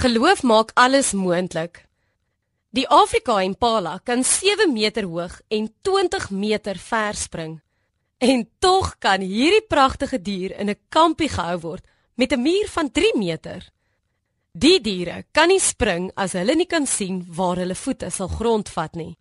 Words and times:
Geloof 0.00 0.42
maak 0.42 0.70
alles 0.74 1.12
moontlik. 1.12 1.82
Die 2.72 2.86
Afrika 2.88 3.42
Impala 3.44 3.98
kan 3.98 4.24
7 4.24 4.72
meter 4.72 5.04
hoog 5.04 5.40
en 5.48 5.66
20 5.82 6.30
meter 6.30 6.78
ver 6.78 7.14
spring. 7.14 7.60
En 8.18 8.48
tog 8.58 8.94
kan 8.98 9.20
hierdie 9.20 9.66
pragtige 9.68 10.22
dier 10.22 10.56
in 10.58 10.70
'n 10.70 10.80
kampie 10.88 11.28
gehou 11.28 11.58
word 11.60 11.84
met 12.14 12.32
'n 12.32 12.42
muur 12.42 12.68
van 12.68 12.90
3 12.90 13.12
meter. 13.16 13.68
Die 14.52 14.80
diere 14.80 15.24
kan 15.32 15.48
nie 15.48 15.60
spring 15.60 16.10
as 16.14 16.32
hulle 16.32 16.54
nie 16.54 16.66
kan 16.66 16.86
sien 16.86 17.26
waar 17.28 17.56
hulle 17.56 17.74
voete 17.74 18.10
sal 18.10 18.28
grondvat 18.28 18.94
nie. 18.94 19.18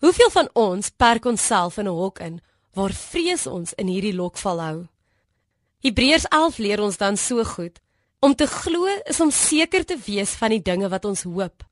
Hoeveel 0.00 0.30
van 0.30 0.48
ons 0.52 0.90
perk 0.90 1.24
onsself 1.24 1.76
in 1.78 1.88
'n 1.88 1.98
hok 2.02 2.18
in 2.18 2.40
waar 2.72 2.92
vrees 2.92 3.46
ons 3.46 3.72
in 3.72 3.86
hierdie 3.86 4.14
lokval 4.14 4.60
hou? 4.60 4.86
Hebreërs 5.82 6.28
11 6.28 6.58
leer 6.58 6.80
ons 6.80 6.96
dan 6.96 7.16
so 7.16 7.44
goed 7.44 7.80
Om 8.20 8.34
te 8.34 8.46
glo 8.46 8.86
is 9.06 9.20
om 9.20 9.30
seker 9.30 9.84
te 9.84 9.96
wees 10.06 10.30
van 10.40 10.50
die 10.50 10.62
dinge 10.62 10.88
wat 10.90 11.04
ons 11.04 11.22
hoop. 11.22 11.62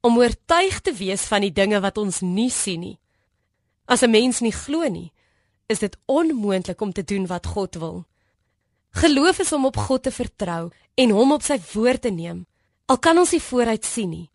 Om 0.00 0.16
oortuig 0.16 0.80
te 0.80 0.94
wees 0.96 1.26
van 1.28 1.44
die 1.44 1.52
dinge 1.52 1.80
wat 1.84 1.98
ons 2.00 2.22
nie 2.24 2.50
sien 2.50 2.80
nie. 2.80 2.98
As 3.84 4.02
'n 4.02 4.10
mens 4.10 4.40
nie 4.40 4.52
glo 4.52 4.88
nie, 4.88 5.12
is 5.66 5.78
dit 5.78 5.96
onmoontlik 6.06 6.80
om 6.80 6.92
te 6.92 7.04
doen 7.04 7.26
wat 7.26 7.46
God 7.46 7.74
wil. 7.74 8.06
Geloof 8.90 9.38
is 9.38 9.52
om 9.52 9.64
op 9.64 9.76
God 9.76 10.02
te 10.02 10.10
vertrou 10.10 10.70
en 10.94 11.10
hom 11.10 11.32
op 11.32 11.42
sy 11.42 11.60
woord 11.72 12.02
te 12.02 12.10
neem, 12.10 12.46
al 12.86 12.98
kan 12.98 13.18
ons 13.18 13.30
nie 13.30 13.42
vooruit 13.42 13.84
sien 13.84 14.10
nie. 14.10 14.30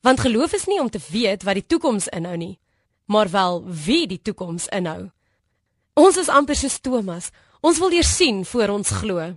Want 0.00 0.20
geloof 0.20 0.52
is 0.52 0.66
nie 0.66 0.80
om 0.80 0.90
te 0.90 1.00
weet 1.10 1.42
wat 1.42 1.54
die 1.54 1.66
toekoms 1.66 2.08
inhou 2.08 2.36
nie, 2.36 2.58
maar 3.06 3.30
wel 3.30 3.62
wie 3.66 4.06
die 4.06 4.22
toekoms 4.22 4.68
inhou. 4.68 5.10
Ons 5.94 6.16
is 6.16 6.28
amper 6.28 6.56
so 6.56 6.68
Thomas, 6.80 7.30
ons 7.60 7.78
wil 7.78 7.92
eers 7.92 8.16
sien 8.16 8.44
voor 8.44 8.68
ons 8.68 8.88
glo. 8.88 9.36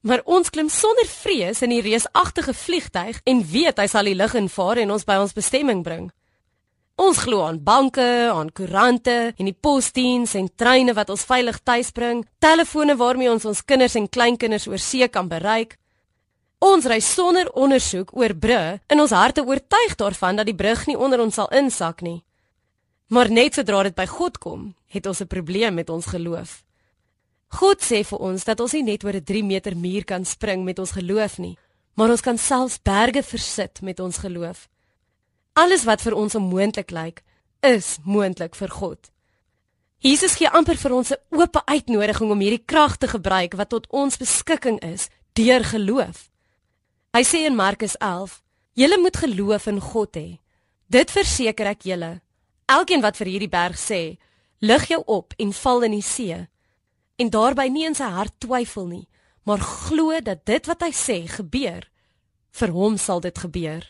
Maar 0.00 0.22
ons 0.24 0.50
klim 0.50 0.68
sonder 0.68 1.06
vrees 1.06 1.62
in 1.62 1.70
die 1.70 1.82
reusagtige 1.82 2.54
vliegtyg 2.54 3.20
en 3.24 3.42
weet 3.50 3.78
hy 3.78 3.86
sal 3.86 4.04
die 4.04 4.14
lug 4.14 4.34
invaar 4.34 4.78
en 4.82 4.90
ons 4.90 5.04
by 5.04 5.16
ons 5.22 5.34
bestemming 5.34 5.82
bring. 5.82 6.10
Ons 6.96 7.18
glo 7.26 7.42
aan 7.44 7.58
banke, 7.60 8.30
aan 8.32 8.52
koerante 8.56 9.34
en 9.36 9.48
die 9.48 9.56
posdiens 9.60 10.32
en 10.34 10.48
treine 10.56 10.94
wat 10.96 11.10
ons 11.12 11.26
veilig 11.28 11.58
tuis 11.60 11.90
bring, 11.92 12.22
telefone 12.40 12.96
waarmee 12.96 13.28
ons 13.30 13.44
ons 13.44 13.64
kinders 13.64 13.98
en 14.00 14.08
kleinkinders 14.08 14.64
oor 14.70 14.80
see 14.80 15.08
kan 15.08 15.28
bereik. 15.28 15.76
Ons 16.64 16.88
ry 16.88 16.96
sonder 17.04 17.50
ondersoek 17.52 18.14
oor 18.16 18.32
brûe 18.32 18.78
in 18.88 19.02
ons 19.02 19.12
harte 19.12 19.44
oortuig 19.44 19.98
daarvan 20.00 20.40
dat 20.40 20.48
die 20.48 20.56
brug 20.56 20.86
nie 20.88 20.96
onder 20.96 21.20
ons 21.20 21.36
sal 21.36 21.52
insak 21.52 22.00
nie. 22.00 22.22
Maar 23.12 23.28
net 23.30 23.54
sodra 23.54 23.82
dit 23.86 23.94
by 23.94 24.06
God 24.08 24.38
kom, 24.40 24.74
het 24.88 25.06
ons 25.06 25.20
'n 25.20 25.28
probleem 25.28 25.74
met 25.74 25.90
ons 25.90 26.06
geloof. 26.06 26.65
God 27.48 27.80
sê 27.80 28.02
vir 28.04 28.18
ons 28.18 28.44
dat 28.44 28.60
ons 28.60 28.72
nie 28.72 28.82
net 28.82 29.04
oor 29.04 29.14
'n 29.14 29.24
3 29.24 29.42
meter 29.42 29.76
muur 29.76 30.04
kan 30.04 30.24
spring 30.24 30.64
met 30.64 30.78
ons 30.78 30.90
geloof 30.90 31.38
nie, 31.38 31.56
maar 31.94 32.10
ons 32.10 32.20
kan 32.20 32.38
selfs 32.38 32.78
berge 32.82 33.22
versit 33.22 33.82
met 33.82 34.00
ons 34.00 34.18
geloof. 34.18 34.68
Alles 35.54 35.84
wat 35.84 36.02
vir 36.02 36.14
ons 36.14 36.34
onmoontlik 36.34 36.90
lyk, 36.90 37.22
is 37.62 37.98
moontlik 38.04 38.54
vir 38.54 38.68
God. 38.68 39.10
Jesus 39.98 40.36
gee 40.36 40.48
amper 40.48 40.76
vir 40.76 40.92
ons 40.92 41.10
'n 41.12 41.16
oop 41.30 41.56
uitnodiging 41.64 42.30
om 42.30 42.40
hierdie 42.40 42.64
krag 42.66 42.96
te 42.96 43.08
gebruik 43.08 43.54
wat 43.54 43.68
tot 43.68 43.86
ons 43.90 44.16
beskikking 44.16 44.78
is 44.82 45.08
deur 45.32 45.64
geloof. 45.64 46.30
Hy 47.14 47.22
sê 47.22 47.46
in 47.46 47.56
Markus 47.56 47.96
11: 47.96 48.42
"Julle 48.74 48.98
moet 48.98 49.16
geloof 49.16 49.66
in 49.66 49.80
God 49.80 50.16
hê. 50.16 50.38
Dit 50.88 51.10
verseker 51.10 51.66
ek 51.66 51.82
julle. 51.82 52.20
Elkeen 52.66 53.00
wat 53.00 53.16
vir 53.16 53.26
hierdie 53.26 53.48
berg 53.48 53.78
sê, 53.78 54.18
lig 54.60 54.88
jou 54.88 55.02
op 55.06 55.34
en 55.38 55.52
val 55.52 55.82
in 55.82 55.92
die 55.92 56.02
see, 56.02 56.46
en 57.16 57.30
daarby 57.30 57.68
nie 57.72 57.86
in 57.88 57.94
sy 57.94 58.08
hart 58.12 58.34
twyfel 58.40 58.86
nie, 58.86 59.06
maar 59.46 59.62
glo 59.62 60.20
dat 60.20 60.44
dit 60.46 60.66
wat 60.66 60.82
hy 60.82 60.92
sê 60.92 61.18
gebeur, 61.30 61.86
vir 62.56 62.72
hom 62.72 62.96
sal 62.98 63.20
dit 63.20 63.38
gebeur. 63.38 63.84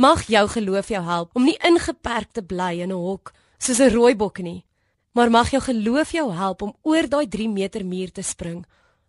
Mag 0.00 0.26
jou 0.32 0.46
geloof 0.48 0.88
jou 0.88 1.02
help 1.04 1.36
om 1.36 1.44
nie 1.44 1.58
ingeperk 1.66 2.32
te 2.32 2.42
bly 2.42 2.80
in 2.80 2.92
'n 2.92 3.04
hok 3.06 3.32
soos 3.58 3.80
'n 3.80 3.92
rooibok 3.92 4.38
nie, 4.38 4.64
maar 5.12 5.30
mag 5.30 5.50
jou 5.50 5.60
geloof 5.60 6.12
jou 6.12 6.32
help 6.32 6.62
om 6.62 6.76
oor 6.82 7.08
daai 7.08 7.28
3 7.28 7.48
meter 7.48 7.84
muur 7.84 8.12
te 8.12 8.22
spring, 8.22 8.64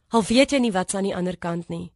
al 0.10 0.24
weet 0.24 0.52
jy 0.52 0.60
nie 0.60 0.72
wat's 0.72 0.96
aan 0.96 1.04
die 1.04 1.16
ander 1.16 1.38
kant 1.38 1.70
nie. 1.70 1.92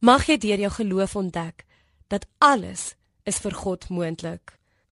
Mag 0.00 0.26
jy 0.26 0.38
deur 0.38 0.58
jou 0.58 0.70
geloof 0.70 1.16
ontdek 1.16 1.66
dat 2.08 2.26
alles 2.38 2.94
is 3.24 3.38
vir 3.38 3.52
God 3.52 3.88
moontlik. 3.88 4.59